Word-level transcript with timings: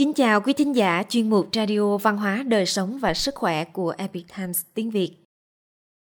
Kính 0.00 0.14
chào 0.14 0.40
quý 0.40 0.52
thính 0.52 0.76
giả 0.76 1.02
chuyên 1.08 1.30
mục 1.30 1.48
Radio 1.52 1.96
Văn 1.96 2.16
hóa, 2.16 2.42
Đời 2.42 2.66
sống 2.66 2.98
và 2.98 3.14
Sức 3.14 3.34
khỏe 3.34 3.64
của 3.64 3.94
Epic 3.98 4.26
Times 4.36 4.62
tiếng 4.74 4.90
Việt. 4.90 5.16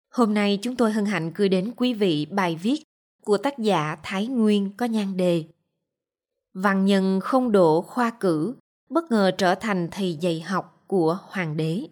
Hôm 0.10 0.34
nay 0.34 0.60
chúng 0.62 0.76
tôi 0.76 0.92
hân 0.92 1.06
hạnh 1.06 1.32
gửi 1.36 1.50
đến 1.50 1.74
quý 1.76 1.94
vị 1.94 2.26
bài 2.26 2.56
viết 2.56 2.84
của 3.24 3.38
tác 3.38 3.60
giả 3.60 3.98
Thái 4.04 4.28
Nguyên 4.28 4.72
có 4.78 4.86
nhan 4.86 5.18
đề 5.18 5.44
Văn 6.54 6.86
nhân 6.86 7.20
không 7.24 7.52
đổ 7.52 7.82
khoa 7.82 8.10
cử, 8.20 8.56
bất 8.90 9.12
ngờ 9.12 9.32
trở 9.38 9.56
thành 9.56 9.88
thầy 9.92 10.16
dạy 10.16 10.42
học 10.42 10.84
của 10.88 11.20
hoàng 11.22 11.58
đế. 11.58 11.88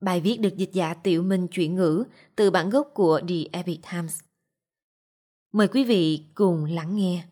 Bài 0.00 0.20
viết 0.20 0.40
được 0.40 0.56
dịch 0.56 0.72
giả 0.72 0.94
Tiểu 0.94 1.22
Minh 1.22 1.46
chuyển 1.48 1.74
ngữ 1.74 2.04
từ 2.36 2.50
bản 2.50 2.70
gốc 2.70 2.90
của 2.94 3.20
The 3.28 3.36
Epic 3.52 3.80
Times. 3.92 4.20
Mời 5.52 5.68
quý 5.68 5.84
vị 5.84 6.24
cùng 6.34 6.64
lắng 6.64 6.96
nghe. 6.96 7.24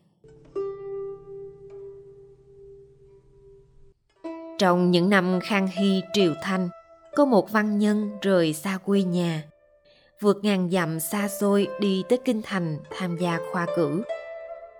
Trong 4.61 4.91
những 4.91 5.09
năm 5.09 5.39
Khang 5.43 5.67
Hy 5.67 6.01
Triều 6.13 6.33
Thanh, 6.41 6.69
có 7.15 7.25
một 7.25 7.51
văn 7.51 7.79
nhân 7.79 8.11
rời 8.21 8.53
xa 8.53 8.77
quê 8.85 9.01
nhà, 9.03 9.43
vượt 10.19 10.37
ngàn 10.43 10.69
dặm 10.71 10.99
xa 10.99 11.27
xôi 11.27 11.67
đi 11.79 12.03
tới 12.09 12.19
kinh 12.25 12.41
thành 12.41 12.77
tham 12.97 13.17
gia 13.17 13.39
khoa 13.51 13.65
cử. 13.75 14.01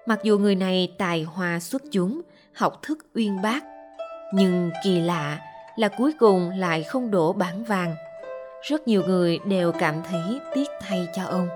Mặc 0.05 0.19
dù 0.23 0.37
người 0.37 0.55
này 0.55 0.93
tài 0.97 1.23
hoa 1.23 1.59
xuất 1.59 1.81
chúng, 1.91 2.21
học 2.53 2.79
thức 2.81 2.97
uyên 3.15 3.41
bác, 3.41 3.63
nhưng 4.33 4.71
kỳ 4.83 4.99
lạ 4.99 5.39
là 5.75 5.87
cuối 5.97 6.13
cùng 6.19 6.49
lại 6.49 6.83
không 6.83 7.11
đổ 7.11 7.33
bản 7.33 7.63
vàng. 7.63 7.95
Rất 8.61 8.87
nhiều 8.87 9.03
người 9.07 9.39
đều 9.45 9.71
cảm 9.71 9.95
thấy 10.09 10.39
tiếc 10.55 10.67
thay 10.81 11.07
cho 11.15 11.23
ông. 11.23 11.47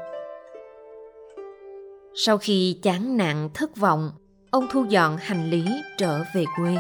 Sau 2.16 2.38
khi 2.38 2.80
chán 2.84 3.18
nản 3.18 3.50
thất 3.54 3.78
vọng, 3.78 4.12
ông 4.52 4.68
thu 4.72 4.86
dọn 4.90 5.18
hành 5.18 5.50
lý 5.50 5.66
trở 5.98 6.24
về 6.36 6.46
quê 6.58 6.78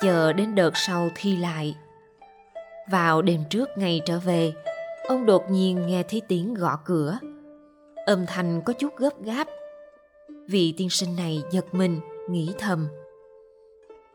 chờ 0.00 0.32
đến 0.32 0.54
đợt 0.54 0.76
sau 0.76 1.08
thi 1.14 1.36
lại. 1.36 1.76
Vào 2.90 3.22
đêm 3.22 3.40
trước 3.50 3.68
ngày 3.76 4.00
trở 4.04 4.18
về, 4.18 4.52
ông 5.08 5.26
đột 5.26 5.50
nhiên 5.50 5.86
nghe 5.86 6.02
thấy 6.02 6.22
tiếng 6.28 6.54
gõ 6.54 6.78
cửa. 6.84 7.18
Âm 8.06 8.26
thanh 8.26 8.62
có 8.64 8.72
chút 8.72 8.96
gấp 8.96 9.22
gáp. 9.22 9.48
Vị 10.48 10.74
tiên 10.76 10.90
sinh 10.90 11.16
này 11.16 11.42
giật 11.50 11.74
mình, 11.74 12.00
nghĩ 12.28 12.52
thầm. 12.58 12.88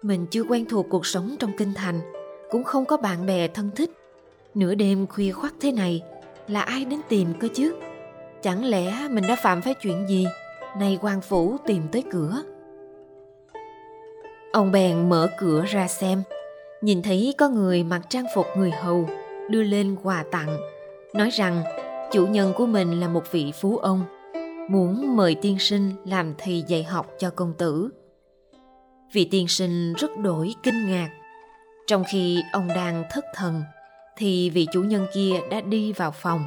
Mình 0.01 0.25
chưa 0.31 0.43
quen 0.43 0.65
thuộc 0.69 0.85
cuộc 0.89 1.05
sống 1.05 1.35
trong 1.39 1.51
kinh 1.57 1.73
thành, 1.73 1.99
cũng 2.49 2.63
không 2.63 2.85
có 2.85 2.97
bạn 2.97 3.25
bè 3.25 3.47
thân 3.47 3.69
thích. 3.75 3.91
Nửa 4.53 4.75
đêm 4.75 5.07
khuya 5.07 5.31
khoắt 5.31 5.53
thế 5.61 5.71
này, 5.71 6.01
là 6.47 6.61
ai 6.61 6.85
đến 6.85 6.99
tìm 7.09 7.33
cơ 7.39 7.47
chứ? 7.53 7.75
Chẳng 8.41 8.65
lẽ 8.65 9.07
mình 9.09 9.23
đã 9.27 9.35
phạm 9.35 9.61
phải 9.61 9.73
chuyện 9.81 10.07
gì? 10.07 10.25
nay 10.79 10.99
quan 11.01 11.21
phủ 11.21 11.57
tìm 11.65 11.83
tới 11.91 12.03
cửa. 12.11 12.43
Ông 14.55 14.71
bèn 14.71 15.09
mở 15.09 15.27
cửa 15.37 15.65
ra 15.67 15.87
xem, 15.87 16.23
nhìn 16.81 17.01
thấy 17.01 17.33
có 17.37 17.49
người 17.49 17.83
mặc 17.83 18.01
trang 18.09 18.25
phục 18.35 18.45
người 18.57 18.71
hầu 18.71 19.09
đưa 19.49 19.63
lên 19.63 19.95
quà 20.03 20.23
tặng, 20.31 20.57
nói 21.13 21.29
rằng 21.29 21.63
chủ 22.11 22.27
nhân 22.27 22.53
của 22.55 22.65
mình 22.65 22.99
là 22.99 23.07
một 23.07 23.23
vị 23.31 23.51
phú 23.61 23.77
ông, 23.77 24.05
muốn 24.69 25.15
mời 25.15 25.35
tiên 25.35 25.59
sinh 25.59 25.91
làm 26.05 26.33
thầy 26.37 26.63
dạy 26.67 26.83
học 26.83 27.07
cho 27.19 27.29
công 27.29 27.53
tử. 27.57 27.89
Vị 29.13 29.27
tiên 29.31 29.47
sinh 29.47 29.93
rất 29.93 30.17
đổi 30.17 30.53
kinh 30.63 30.91
ngạc. 30.91 31.09
Trong 31.87 32.03
khi 32.11 32.43
ông 32.53 32.67
đang 32.67 33.03
thất 33.11 33.25
thần, 33.35 33.61
thì 34.17 34.49
vị 34.49 34.67
chủ 34.73 34.83
nhân 34.83 35.07
kia 35.13 35.33
đã 35.51 35.61
đi 35.61 35.93
vào 35.93 36.11
phòng. 36.11 36.45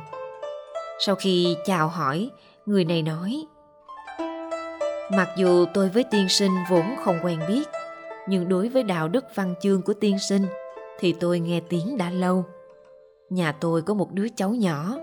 Sau 1.07 1.15
khi 1.15 1.57
chào 1.65 1.89
hỏi, 1.89 2.31
người 2.67 2.85
này 2.85 3.03
nói 3.03 3.47
Mặc 5.11 5.29
dù 5.37 5.65
tôi 5.75 5.89
với 5.89 6.05
tiên 6.05 6.29
sinh 6.29 6.53
vốn 6.71 6.97
không 7.05 7.19
quen 7.23 7.41
biết, 7.49 7.69
nhưng 8.29 8.49
đối 8.49 8.69
với 8.69 8.83
đạo 8.83 9.09
đức 9.09 9.25
văn 9.35 9.55
chương 9.61 9.83
của 9.83 9.95
tiên 9.95 10.19
sinh 10.19 10.47
thì 10.99 11.15
tôi 11.21 11.41
nghe 11.41 11.61
tiếng 11.69 11.99
đã 11.99 12.11
lâu. 12.11 12.45
Nhà 13.31 13.53
tôi 13.53 13.83
có 13.83 13.95
một 13.95 14.13
đứa 14.13 14.27
cháu 14.37 14.51
nhỏ, 14.51 14.97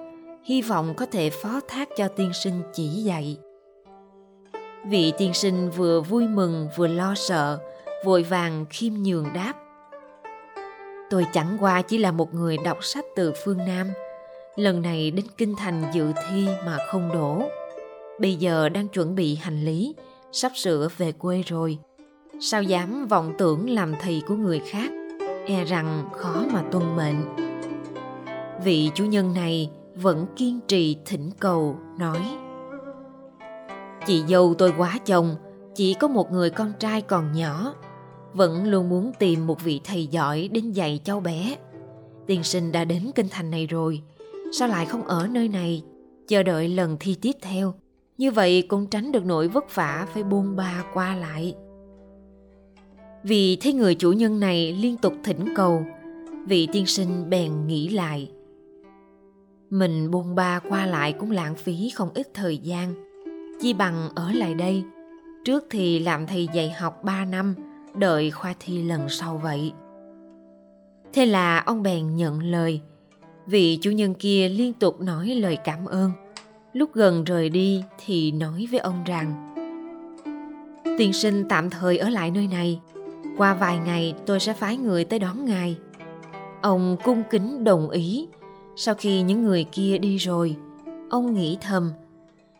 hy 0.43 0.61
vọng 0.61 0.93
có 0.97 1.05
thể 1.05 1.29
phó 1.29 1.59
thác 1.67 1.89
cho 1.97 2.07
tiên 2.07 2.31
sinh 2.33 2.61
chỉ 2.73 2.87
dạy. 2.87 3.37
Vị 4.87 5.13
tiên 5.17 5.33
sinh 5.33 5.69
vừa 5.69 6.01
vui 6.01 6.27
mừng 6.27 6.67
vừa 6.77 6.87
lo 6.87 7.13
sợ, 7.15 7.59
vội 8.05 8.23
vàng 8.23 8.65
khiêm 8.69 8.93
nhường 8.93 9.33
đáp. 9.33 9.53
Tôi 11.09 11.25
chẳng 11.33 11.57
qua 11.59 11.81
chỉ 11.81 11.97
là 11.97 12.11
một 12.11 12.33
người 12.33 12.57
đọc 12.65 12.83
sách 12.83 13.05
từ 13.15 13.33
phương 13.43 13.57
Nam, 13.57 13.87
lần 14.55 14.81
này 14.81 15.11
đến 15.11 15.25
kinh 15.37 15.55
thành 15.55 15.83
dự 15.93 16.11
thi 16.13 16.47
mà 16.65 16.77
không 16.87 17.09
đổ. 17.13 17.41
Bây 18.19 18.35
giờ 18.35 18.69
đang 18.69 18.87
chuẩn 18.87 19.15
bị 19.15 19.35
hành 19.35 19.65
lý, 19.65 19.95
sắp 20.31 20.51
sửa 20.55 20.87
về 20.97 21.11
quê 21.11 21.41
rồi 21.41 21.77
sao 22.39 22.63
dám 22.63 23.07
vọng 23.07 23.33
tưởng 23.37 23.69
làm 23.69 23.93
thầy 23.99 24.21
của 24.27 24.35
người 24.35 24.59
khác? 24.59 24.91
E 25.45 25.63
rằng 25.63 26.09
khó 26.11 26.43
mà 26.53 26.63
tuân 26.71 26.95
mệnh. 26.95 27.35
Vị 28.63 28.89
chủ 28.95 29.05
nhân 29.05 29.33
này 29.33 29.69
vẫn 29.95 30.25
kiên 30.35 30.59
trì 30.67 30.97
thỉnh 31.05 31.29
cầu, 31.39 31.77
nói, 31.99 32.19
chị 34.05 34.23
dâu 34.27 34.53
tôi 34.57 34.73
quá 34.77 34.99
chồng, 35.05 35.35
chỉ 35.75 35.93
có 35.93 36.07
một 36.07 36.31
người 36.31 36.49
con 36.49 36.73
trai 36.79 37.01
còn 37.01 37.31
nhỏ, 37.33 37.73
vẫn 38.33 38.65
luôn 38.65 38.89
muốn 38.89 39.11
tìm 39.19 39.47
một 39.47 39.63
vị 39.63 39.81
thầy 39.83 40.07
giỏi 40.07 40.49
đến 40.51 40.71
dạy 40.71 40.99
cháu 41.03 41.19
bé. 41.19 41.55
Tiên 42.27 42.43
sinh 42.43 42.71
đã 42.71 42.85
đến 42.85 43.11
kinh 43.15 43.27
thành 43.29 43.51
này 43.51 43.67
rồi, 43.67 44.01
sao 44.51 44.67
lại 44.67 44.85
không 44.85 45.03
ở 45.03 45.27
nơi 45.31 45.47
này? 45.47 45.83
Chờ 46.27 46.43
đợi 46.43 46.69
lần 46.69 46.97
thi 46.99 47.15
tiếp 47.21 47.35
theo. 47.41 47.73
Như 48.17 48.31
vậy 48.31 48.65
cũng 48.67 48.87
tránh 48.87 49.11
được 49.11 49.25
nỗi 49.25 49.47
vất 49.47 49.75
vả 49.75 50.07
phải 50.13 50.23
buông 50.23 50.55
ba 50.55 50.83
qua 50.93 51.15
lại 51.15 51.55
vì 53.27 53.55
thấy 53.55 53.73
người 53.73 53.95
chủ 53.95 54.11
nhân 54.11 54.39
này 54.39 54.73
liên 54.73 54.97
tục 54.97 55.13
thỉnh 55.23 55.45
cầu, 55.55 55.85
vị 56.47 56.67
tiên 56.71 56.85
sinh 56.85 57.29
bèn 57.29 57.67
nghĩ 57.67 57.89
lại. 57.89 58.31
Mình 59.69 60.11
bôn 60.11 60.35
ba 60.35 60.59
qua 60.69 60.85
lại 60.85 61.13
cũng 61.13 61.31
lãng 61.31 61.55
phí 61.55 61.89
không 61.95 62.09
ít 62.13 62.27
thời 62.33 62.57
gian. 62.57 62.93
Chi 63.61 63.73
bằng 63.73 64.09
ở 64.15 64.31
lại 64.31 64.53
đây, 64.53 64.83
trước 65.45 65.65
thì 65.69 65.99
làm 65.99 66.27
thầy 66.27 66.47
dạy 66.53 66.71
học 66.71 67.03
3 67.03 67.25
năm, 67.25 67.55
đợi 67.95 68.31
khoa 68.31 68.53
thi 68.59 68.83
lần 68.83 69.09
sau 69.09 69.37
vậy. 69.43 69.71
Thế 71.13 71.25
là 71.25 71.59
ông 71.59 71.83
bèn 71.83 72.15
nhận 72.15 72.39
lời. 72.39 72.81
Vị 73.45 73.77
chủ 73.81 73.91
nhân 73.91 74.13
kia 74.13 74.49
liên 74.49 74.73
tục 74.73 75.01
nói 75.01 75.27
lời 75.27 75.57
cảm 75.63 75.85
ơn. 75.85 76.11
Lúc 76.73 76.93
gần 76.93 77.23
rời 77.23 77.49
đi 77.49 77.83
thì 78.05 78.31
nói 78.31 78.67
với 78.71 78.79
ông 78.79 79.03
rằng 79.05 79.51
Tiên 80.97 81.13
sinh 81.13 81.45
tạm 81.49 81.69
thời 81.69 81.97
ở 81.97 82.09
lại 82.09 82.31
nơi 82.31 82.47
này 82.47 82.79
qua 83.37 83.53
vài 83.53 83.77
ngày, 83.77 84.15
tôi 84.25 84.39
sẽ 84.39 84.53
phái 84.53 84.77
người 84.77 85.05
tới 85.05 85.19
đón 85.19 85.45
ngài. 85.45 85.77
Ông 86.61 86.97
cung 87.03 87.23
kính 87.29 87.63
đồng 87.63 87.89
ý. 87.89 88.27
Sau 88.75 88.95
khi 88.95 89.21
những 89.21 89.43
người 89.43 89.63
kia 89.63 89.97
đi 89.97 90.17
rồi, 90.17 90.55
ông 91.09 91.33
nghĩ 91.33 91.57
thầm, 91.61 91.91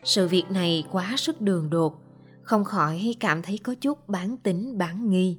sự 0.04 0.28
việc 0.28 0.44
này 0.50 0.84
quá 0.92 1.14
sức 1.18 1.42
đường 1.42 1.70
đột, 1.70 2.02
không 2.42 2.64
khỏi 2.64 3.16
cảm 3.20 3.42
thấy 3.42 3.58
có 3.58 3.76
chút 3.82 4.10
bán 4.10 4.38
tính, 4.38 4.78
bán 4.78 5.10
nghi. 5.10 5.38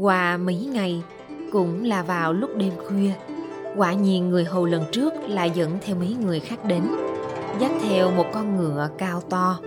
Qua 0.00 0.36
mấy 0.36 0.64
ngày, 0.72 1.02
cũng 1.52 1.84
là 1.84 2.02
vào 2.02 2.32
lúc 2.32 2.50
đêm 2.56 2.72
khuya, 2.88 3.12
quả 3.76 3.92
nhiên 3.92 4.28
người 4.28 4.44
hầu 4.44 4.66
lần 4.66 4.84
trước 4.92 5.12
lại 5.28 5.50
dẫn 5.54 5.78
theo 5.82 5.96
mấy 5.96 6.14
người 6.14 6.40
khác 6.40 6.64
đến, 6.64 6.82
dắt 7.60 7.70
theo 7.82 8.10
một 8.10 8.26
con 8.32 8.56
ngựa 8.56 8.90
cao 8.98 9.20
to. 9.20 9.60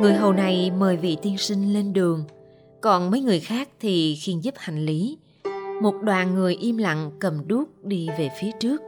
Người 0.00 0.14
hầu 0.14 0.32
này 0.32 0.70
mời 0.70 0.96
vị 0.96 1.16
tiên 1.22 1.38
sinh 1.38 1.72
lên 1.72 1.92
đường, 1.92 2.24
còn 2.80 3.10
mấy 3.10 3.20
người 3.20 3.40
khác 3.40 3.68
thì 3.80 4.16
khiêng 4.16 4.44
giúp 4.44 4.54
hành 4.56 4.86
lý. 4.86 5.18
Một 5.82 5.94
đoàn 6.02 6.34
người 6.34 6.54
im 6.54 6.76
lặng 6.76 7.10
cầm 7.18 7.48
đuốc 7.48 7.84
đi 7.84 8.08
về 8.18 8.30
phía 8.40 8.50
trước. 8.60 8.82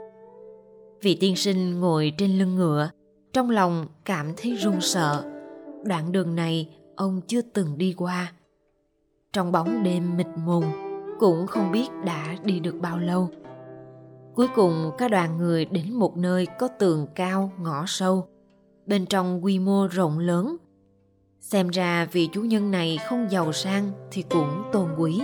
Vị 1.03 1.17
tiên 1.21 1.37
sinh 1.37 1.81
ngồi 1.81 2.13
trên 2.19 2.39
lưng 2.39 2.55
ngựa, 2.55 2.91
trong 3.33 3.51
lòng 3.51 3.87
cảm 4.05 4.33
thấy 4.37 4.55
run 4.55 4.81
sợ. 4.81 5.25
Đoạn 5.85 6.13
đường 6.13 6.35
này 6.35 6.69
ông 6.97 7.21
chưa 7.27 7.41
từng 7.43 7.79
đi 7.79 7.95
qua. 7.97 8.33
Trong 9.33 9.53
bóng 9.53 9.83
đêm 9.83 10.17
mịt 10.17 10.27
mùng, 10.45 10.65
cũng 11.19 11.47
không 11.47 11.73
biết 11.73 11.87
đã 12.05 12.37
đi 12.45 12.61
được 12.61 12.75
bao 12.81 12.99
lâu. 12.99 13.29
Cuối 14.35 14.49
cùng 14.55 14.91
các 14.99 15.11
đoàn 15.11 15.39
người 15.39 15.65
đến 15.65 15.93
một 15.93 16.17
nơi 16.17 16.47
có 16.59 16.69
tường 16.69 17.07
cao, 17.15 17.53
ngõ 17.61 17.85
sâu. 17.87 18.27
Bên 18.87 19.07
trong 19.07 19.45
quy 19.45 19.59
mô 19.59 19.87
rộng 19.87 20.19
lớn, 20.19 20.57
Xem 21.43 21.69
ra 21.69 22.09
vị 22.13 22.29
chủ 22.33 22.43
nhân 22.43 22.71
này 22.71 22.99
không 23.09 23.31
giàu 23.31 23.53
sang 23.53 23.91
thì 24.11 24.25
cũng 24.31 24.63
tôn 24.73 24.89
quý. 24.99 25.23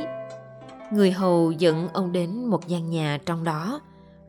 Người 0.92 1.10
hầu 1.10 1.52
dẫn 1.52 1.88
ông 1.92 2.12
đến 2.12 2.44
một 2.44 2.68
gian 2.68 2.90
nhà 2.90 3.18
trong 3.26 3.44
đó, 3.44 3.80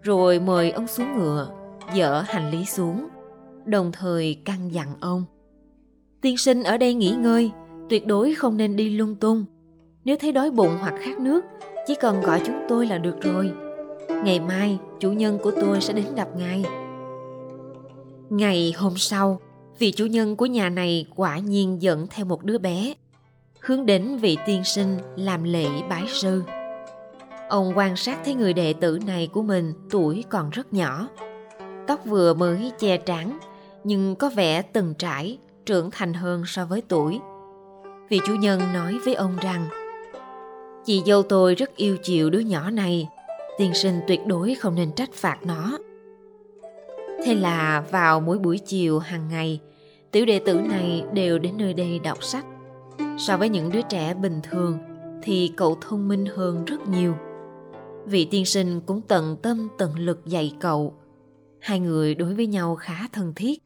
rồi 0.01 0.39
mời 0.39 0.71
ông 0.71 0.87
xuống 0.87 1.17
ngựa, 1.17 1.49
dỡ 1.95 2.21
hành 2.21 2.51
lý 2.51 2.65
xuống, 2.65 3.07
đồng 3.65 3.91
thời 3.91 4.41
căn 4.45 4.73
dặn 4.73 4.87
ông. 4.99 5.23
Tiên 6.21 6.37
sinh 6.37 6.63
ở 6.63 6.77
đây 6.77 6.93
nghỉ 6.93 7.11
ngơi, 7.11 7.51
tuyệt 7.89 8.07
đối 8.07 8.35
không 8.35 8.57
nên 8.57 8.75
đi 8.75 8.89
lung 8.89 9.15
tung. 9.15 9.45
Nếu 10.05 10.15
thấy 10.19 10.31
đói 10.31 10.51
bụng 10.51 10.77
hoặc 10.79 10.93
khát 10.99 11.19
nước, 11.19 11.45
chỉ 11.87 11.95
cần 12.01 12.21
gọi 12.21 12.41
chúng 12.45 12.59
tôi 12.69 12.87
là 12.87 12.97
được 12.97 13.21
rồi. 13.21 13.51
Ngày 14.23 14.39
mai, 14.39 14.79
chủ 14.99 15.11
nhân 15.11 15.39
của 15.43 15.51
tôi 15.61 15.81
sẽ 15.81 15.93
đến 15.93 16.05
gặp 16.15 16.27
ngài. 16.37 16.65
Ngày 18.29 18.73
hôm 18.77 18.93
sau, 18.97 19.39
vị 19.79 19.91
chủ 19.91 20.05
nhân 20.05 20.35
của 20.35 20.45
nhà 20.45 20.69
này 20.69 21.05
quả 21.15 21.37
nhiên 21.37 21.81
dẫn 21.81 22.07
theo 22.09 22.25
một 22.25 22.43
đứa 22.43 22.57
bé. 22.57 22.93
hướng 23.59 23.85
đến 23.85 24.17
vị 24.17 24.37
tiên 24.45 24.63
sinh 24.63 24.97
làm 25.15 25.43
lễ 25.43 25.67
bái 25.89 26.03
sư. 26.07 26.43
Ông 27.49 27.77
quan 27.77 27.95
sát 27.95 28.19
thấy 28.25 28.33
người 28.33 28.53
đệ 28.53 28.73
tử 28.73 28.99
này 29.07 29.29
của 29.33 29.41
mình 29.41 29.73
tuổi 29.89 30.23
còn 30.29 30.49
rất 30.49 30.73
nhỏ. 30.73 31.07
Tóc 31.87 32.05
vừa 32.05 32.33
mới 32.33 32.71
che 32.79 32.97
trắng 32.97 33.39
nhưng 33.83 34.15
có 34.15 34.29
vẻ 34.29 34.61
từng 34.61 34.93
trải, 34.97 35.37
trưởng 35.65 35.91
thành 35.91 36.13
hơn 36.13 36.43
so 36.45 36.65
với 36.65 36.81
tuổi. 36.87 37.19
Vị 38.09 38.19
chủ 38.25 38.35
nhân 38.35 38.61
nói 38.73 38.97
với 39.05 39.13
ông 39.13 39.37
rằng 39.41 39.69
Chị 40.85 41.03
dâu 41.05 41.23
tôi 41.23 41.55
rất 41.55 41.75
yêu 41.75 41.97
chiều 42.03 42.29
đứa 42.29 42.39
nhỏ 42.39 42.69
này, 42.69 43.07
tiên 43.57 43.73
sinh 43.73 43.99
tuyệt 44.07 44.19
đối 44.25 44.55
không 44.55 44.75
nên 44.75 44.91
trách 44.91 45.13
phạt 45.13 45.37
nó. 45.43 45.77
Thế 47.23 47.35
là 47.35 47.83
vào 47.91 48.19
mỗi 48.21 48.39
buổi 48.39 48.57
chiều 48.57 48.99
hàng 48.99 49.27
ngày, 49.29 49.59
tiểu 50.11 50.25
đệ 50.25 50.39
tử 50.39 50.61
này 50.61 51.03
đều 51.13 51.39
đến 51.39 51.53
nơi 51.57 51.73
đây 51.73 51.99
đọc 51.99 52.23
sách. 52.23 52.45
So 53.17 53.37
với 53.37 53.49
những 53.49 53.71
đứa 53.71 53.81
trẻ 53.81 54.13
bình 54.13 54.39
thường 54.43 54.77
thì 55.23 55.51
cậu 55.57 55.77
thông 55.81 56.07
minh 56.07 56.25
hơn 56.25 56.65
rất 56.65 56.87
nhiều. 56.87 57.15
Vị 58.05 58.27
tiên 58.31 58.45
sinh 58.45 58.81
cũng 58.81 59.01
tận 59.01 59.35
tâm 59.41 59.67
tận 59.77 59.99
lực 59.99 60.25
dạy 60.25 60.53
cậu. 60.59 60.93
Hai 61.59 61.79
người 61.79 62.15
đối 62.15 62.33
với 62.33 62.47
nhau 62.47 62.75
khá 62.75 63.07
thân 63.13 63.33
thiết. 63.35 63.63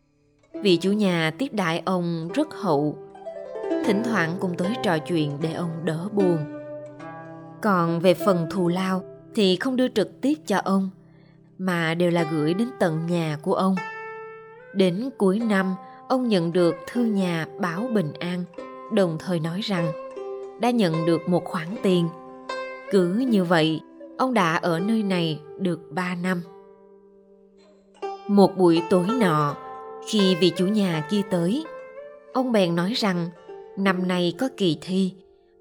Vị 0.64 0.78
chủ 0.78 0.92
nhà 0.92 1.32
tiếp 1.38 1.54
đại 1.54 1.82
ông 1.86 2.30
rất 2.34 2.48
hậu. 2.54 2.98
Thỉnh 3.86 4.02
thoảng 4.04 4.36
cũng 4.40 4.58
tới 4.58 4.74
trò 4.84 4.98
chuyện 4.98 5.32
để 5.42 5.54
ông 5.54 5.72
đỡ 5.84 6.08
buồn. 6.12 6.38
Còn 7.62 8.00
về 8.00 8.14
phần 8.14 8.48
thù 8.52 8.68
lao 8.68 9.04
thì 9.36 9.56
không 9.56 9.76
đưa 9.76 9.88
trực 9.88 10.22
tiếp 10.22 10.34
cho 10.46 10.58
ông 10.58 10.90
mà 11.66 11.94
đều 11.94 12.12
là 12.12 12.26
gửi 12.32 12.54
đến 12.54 12.68
tận 12.80 13.06
nhà 13.06 13.38
của 13.42 13.54
ông. 13.54 13.76
Đến 14.74 15.10
cuối 15.18 15.40
năm, 15.40 15.76
ông 16.08 16.28
nhận 16.28 16.54
được 16.54 16.76
thư 16.88 17.04
nhà 17.04 17.48
báo 17.60 17.88
bình 17.94 18.14
an, 18.20 18.44
đồng 18.94 19.18
thời 19.20 19.40
nói 19.40 19.62
rằng 19.62 19.92
đã 20.62 20.70
nhận 20.70 21.06
được 21.06 21.30
một 21.30 21.46
khoản 21.46 21.68
tiền. 21.84 22.08
Cứ 22.92 23.26
như 23.28 23.44
vậy, 23.44 23.82
ông 24.18 24.34
đã 24.34 24.56
ở 24.56 24.80
nơi 24.80 25.04
này 25.04 25.40
được 25.60 25.92
ba 25.92 26.16
năm. 26.16 26.42
Một 28.28 28.58
buổi 28.58 28.82
tối 28.90 29.06
nọ, 29.20 29.56
khi 30.08 30.36
vị 30.36 30.52
chủ 30.56 30.68
nhà 30.68 31.08
kia 31.10 31.22
tới, 31.30 31.66
ông 32.34 32.52
bèn 32.52 32.76
nói 32.76 32.94
rằng 32.96 33.30
năm 33.78 34.08
nay 34.08 34.34
có 34.40 34.50
kỳ 34.58 34.78
thi, 34.82 35.14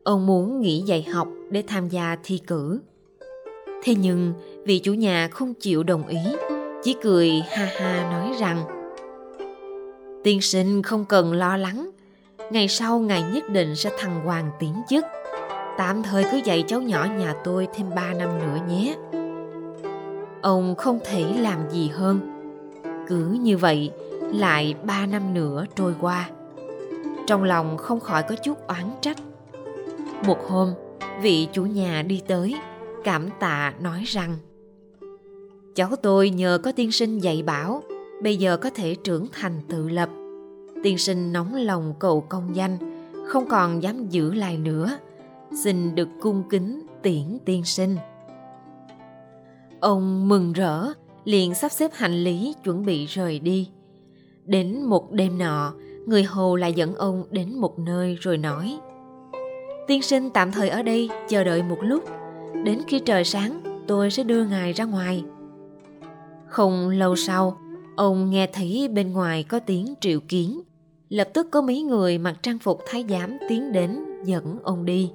ông 0.04 0.26
muốn 0.26 0.60
nghỉ 0.60 0.80
dạy 0.80 1.02
học 1.02 1.28
để 1.50 1.62
tham 1.66 1.88
gia 1.88 2.16
thi 2.24 2.40
cử. 2.46 2.80
Thế 3.82 3.94
nhưng 3.94 4.32
vị 4.64 4.78
chủ 4.78 4.94
nhà 4.94 5.28
không 5.28 5.54
chịu 5.54 5.82
đồng 5.82 6.06
ý, 6.06 6.18
chỉ 6.82 6.96
cười 7.02 7.42
ha 7.50 7.68
ha 7.80 8.08
nói 8.12 8.32
rằng 8.40 8.64
Tiên 10.24 10.40
sinh 10.40 10.82
không 10.82 11.04
cần 11.04 11.32
lo 11.32 11.56
lắng, 11.56 11.90
ngày 12.50 12.68
sau 12.68 12.98
ngài 12.98 13.22
nhất 13.22 13.48
định 13.48 13.76
sẽ 13.76 13.90
thăng 13.98 14.24
hoàng 14.24 14.50
tiến 14.58 14.74
chức. 14.88 15.04
Tạm 15.78 16.02
thời 16.02 16.24
cứ 16.32 16.40
dạy 16.44 16.64
cháu 16.66 16.80
nhỏ 16.80 17.06
nhà 17.18 17.34
tôi 17.44 17.68
thêm 17.74 17.86
ba 17.96 18.14
năm 18.14 18.38
nữa 18.38 18.58
nhé. 18.68 18.96
Ông 20.42 20.74
không 20.74 20.98
thể 21.04 21.24
làm 21.40 21.70
gì 21.70 21.88
hơn. 21.88 22.20
Cứ 23.08 23.38
như 23.40 23.56
vậy, 23.56 23.90
lại 24.32 24.74
ba 24.84 25.06
năm 25.06 25.34
nữa 25.34 25.64
trôi 25.76 25.94
qua. 26.00 26.30
Trong 27.26 27.44
lòng 27.44 27.76
không 27.76 28.00
khỏi 28.00 28.22
có 28.22 28.34
chút 28.34 28.66
oán 28.66 28.90
trách. 29.00 29.18
Một 30.26 30.38
hôm, 30.48 30.72
vị 31.22 31.48
chủ 31.52 31.62
nhà 31.62 32.02
đi 32.02 32.22
tới, 32.26 32.56
cảm 33.04 33.28
tạ 33.40 33.74
nói 33.80 34.02
rằng 34.06 34.36
Cháu 35.74 35.96
tôi 36.02 36.30
nhờ 36.30 36.58
có 36.62 36.72
tiên 36.72 36.92
sinh 36.92 37.18
dạy 37.18 37.42
bảo, 37.42 37.82
bây 38.22 38.36
giờ 38.36 38.56
có 38.56 38.70
thể 38.70 38.94
trưởng 38.94 39.26
thành 39.32 39.60
tự 39.68 39.88
lập. 39.88 40.08
Tiên 40.82 40.98
sinh 40.98 41.32
nóng 41.32 41.54
lòng 41.54 41.94
cầu 41.98 42.20
công 42.28 42.56
danh, 42.56 42.78
không 43.26 43.48
còn 43.48 43.82
dám 43.82 44.08
giữ 44.08 44.34
lại 44.34 44.58
nữa. 44.58 44.98
Xin 45.64 45.94
được 45.94 46.08
cung 46.20 46.42
kính 46.50 46.86
tiễn 47.02 47.38
tiên 47.44 47.64
sinh. 47.64 47.96
Ông 49.80 50.28
mừng 50.28 50.52
rỡ, 50.52 50.86
liền 51.24 51.54
sắp 51.54 51.72
xếp 51.72 51.90
hành 51.94 52.24
lý 52.24 52.54
chuẩn 52.64 52.84
bị 52.84 53.06
rời 53.06 53.38
đi. 53.38 53.68
Đến 54.44 54.82
một 54.82 55.12
đêm 55.12 55.38
nọ, 55.38 55.74
người 56.06 56.22
hầu 56.22 56.56
lại 56.56 56.72
dẫn 56.72 56.94
ông 56.94 57.24
đến 57.30 57.58
một 57.58 57.78
nơi 57.78 58.16
rồi 58.20 58.38
nói 58.38 58.78
Tiên 59.86 60.02
sinh 60.02 60.30
tạm 60.30 60.52
thời 60.52 60.68
ở 60.68 60.82
đây, 60.82 61.08
chờ 61.28 61.44
đợi 61.44 61.62
một 61.62 61.78
lúc. 61.80 62.04
Đến 62.64 62.78
khi 62.86 62.98
trời 62.98 63.24
sáng, 63.24 63.60
tôi 63.86 64.10
sẽ 64.10 64.24
đưa 64.24 64.44
ngài 64.44 64.72
ra 64.72 64.84
ngoài. 64.84 65.24
Không 66.46 66.88
lâu 66.88 67.16
sau, 67.16 67.58
ông 67.96 68.30
nghe 68.30 68.46
thấy 68.46 68.88
bên 68.92 69.12
ngoài 69.12 69.42
có 69.42 69.58
tiếng 69.58 69.94
triệu 70.00 70.20
kiến. 70.20 70.60
Lập 71.08 71.28
tức 71.34 71.48
có 71.50 71.60
mấy 71.60 71.82
người 71.82 72.18
mặc 72.18 72.34
trang 72.42 72.58
phục 72.58 72.80
thái 72.86 73.04
giám 73.08 73.36
tiến 73.48 73.72
đến 73.72 74.04
dẫn 74.24 74.58
ông 74.62 74.84
đi. 74.84 75.10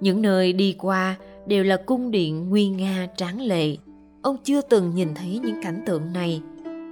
Những 0.00 0.22
nơi 0.22 0.52
đi 0.52 0.76
qua 0.78 1.16
đều 1.46 1.64
là 1.64 1.76
cung 1.86 2.10
điện 2.10 2.48
nguy 2.48 2.68
nga 2.68 3.08
tráng 3.16 3.40
lệ. 3.40 3.76
Ông 4.22 4.36
chưa 4.44 4.60
từng 4.60 4.94
nhìn 4.94 5.14
thấy 5.14 5.40
những 5.44 5.62
cảnh 5.62 5.82
tượng 5.86 6.12
này, 6.12 6.42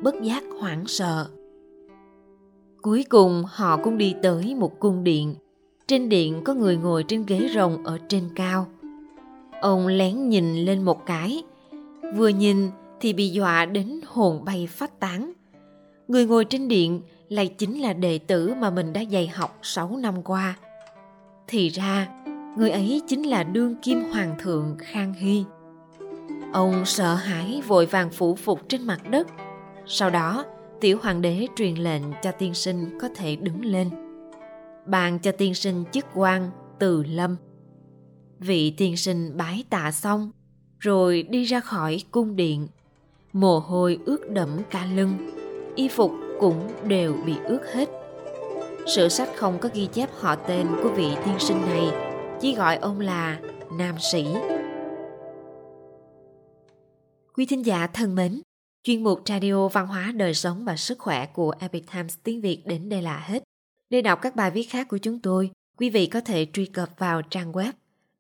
bất 0.03 0.15
giác 0.23 0.45
hoảng 0.61 0.87
sợ. 0.87 1.27
Cuối 2.83 3.05
cùng 3.09 3.45
họ 3.47 3.77
cũng 3.77 3.99
đi 3.99 4.15
tới 4.23 4.55
một 4.55 4.81
cung 4.81 5.05
điện. 5.05 5.35
Trên 5.87 6.09
điện 6.09 6.41
có 6.45 6.55
người 6.55 6.77
ngồi 6.77 7.05
trên 7.09 7.25
ghế 7.27 7.49
rồng 7.55 7.85
ở 7.85 7.99
trên 8.09 8.23
cao. 8.35 8.67
Ông 9.65 9.87
lén 9.87 10.29
nhìn 10.29 10.57
lên 10.57 10.83
một 10.83 11.07
cái. 11.07 11.43
Vừa 12.15 12.29
nhìn 12.29 12.71
thì 13.01 13.13
bị 13.13 13.29
dọa 13.29 13.67
đến 13.67 14.01
hồn 14.07 14.45
bay 14.45 14.69
phát 14.71 15.01
tán. 15.01 15.33
Người 16.09 16.27
ngồi 16.27 16.45
trên 16.45 16.69
điện 16.69 17.03
lại 17.29 17.49
chính 17.49 17.81
là 17.81 17.93
đệ 17.93 18.19
tử 18.19 18.55
mà 18.55 18.71
mình 18.71 18.93
đã 18.93 19.01
dạy 19.01 19.27
học 19.27 19.59
6 19.63 19.97
năm 19.97 20.23
qua. 20.23 20.57
Thì 21.47 21.69
ra, 21.69 22.09
người 22.57 22.71
ấy 22.71 23.03
chính 23.07 23.23
là 23.23 23.43
đương 23.43 23.75
kim 23.83 24.03
hoàng 24.13 24.35
thượng 24.41 24.77
Khang 24.79 25.15
Hy. 25.15 25.45
Ông 26.53 26.85
sợ 26.85 27.15
hãi 27.15 27.63
vội 27.67 27.87
vàng 27.87 28.11
phủ 28.11 28.35
phục 28.35 28.69
trên 28.69 28.87
mặt 28.87 29.11
đất. 29.11 29.27
Sau 29.87 30.11
đó, 30.11 30.45
tiểu 30.81 30.99
hoàng 31.03 31.23
đế 31.23 31.47
truyền 31.57 31.75
lệnh 31.75 32.03
cho 32.23 32.33
tiên 32.33 32.55
sinh 32.55 32.99
có 33.01 33.09
thể 33.17 33.37
đứng 33.37 33.65
lên. 33.65 33.91
Bàn 34.87 35.19
cho 35.19 35.33
tiên 35.33 35.55
sinh 35.55 35.85
chức 35.93 36.05
quan 36.15 36.51
từ 36.79 37.03
lâm. 37.03 37.37
Vị 38.47 38.75
tiên 38.77 38.97
sinh 38.97 39.37
bái 39.37 39.65
tạ 39.71 39.93
xong, 39.93 40.31
rồi 40.79 41.23
đi 41.23 41.45
ra 41.45 41.61
khỏi 41.61 42.03
cung 42.11 42.37
điện. 42.37 42.69
Mồ 43.33 43.59
hôi 43.59 43.99
ướt 44.07 44.31
đẫm 44.31 44.59
cả 44.71 44.87
lưng 44.87 45.31
y 45.77 45.89
phục 45.89 46.13
cũng 46.41 46.71
đều 46.89 47.17
bị 47.27 47.35
ướt 47.45 47.61
hết. 47.75 47.89
Sử 48.87 49.09
sách 49.09 49.29
không 49.37 49.59
có 49.59 49.69
ghi 49.75 49.89
chép 49.93 50.11
họ 50.19 50.37
tên 50.37 50.67
của 50.83 50.89
vị 50.97 51.09
tiên 51.25 51.35
sinh 51.39 51.61
này 51.61 51.89
chỉ 52.41 52.55
gọi 52.55 52.77
ông 52.77 53.01
là 53.01 53.41
nam 53.79 53.95
sĩ. 54.13 54.27
Quý 57.35 57.47
thính 57.47 57.67
giả 57.67 57.87
thân 57.87 58.15
mến 58.15 58.43
chuyên 58.83 59.05
mục 59.05 59.21
radio 59.27 59.69
văn 59.69 59.87
hóa 59.87 60.13
đời 60.17 60.35
sống 60.35 60.65
và 60.65 60.77
sức 60.77 60.99
khỏe 60.99 61.27
của 61.27 61.55
epic 61.59 61.93
times 61.93 62.17
tiếng 62.23 62.41
việt 62.41 62.63
đến 62.67 62.89
đây 62.89 63.03
là 63.03 63.19
hết. 63.19 63.43
Để 63.91 64.03
đọc 64.03 64.19
các 64.23 64.37
bài 64.37 64.51
viết 64.51 64.65
khác 64.71 64.89
của 64.89 64.99
chúng 64.99 65.21
tôi 65.21 65.51
quý 65.79 65.91
vị 65.91 66.07
có 66.07 66.21
thể 66.21 66.47
truy 66.53 66.67
cập 66.67 66.89
vào 66.99 67.23
trang 67.23 67.53
web 67.53 67.73